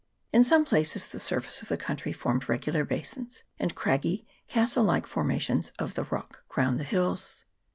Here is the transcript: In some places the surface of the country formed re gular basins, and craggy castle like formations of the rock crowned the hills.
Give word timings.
In 0.33 0.43
some 0.43 0.65
places 0.65 1.05
the 1.05 1.19
surface 1.19 1.61
of 1.61 1.67
the 1.67 1.77
country 1.77 2.11
formed 2.11 2.49
re 2.49 2.57
gular 2.57 2.87
basins, 2.87 3.43
and 3.59 3.75
craggy 3.75 4.25
castle 4.47 4.83
like 4.83 5.05
formations 5.05 5.71
of 5.77 5.93
the 5.93 6.05
rock 6.05 6.41
crowned 6.49 6.79
the 6.79 6.83
hills. 6.83 7.45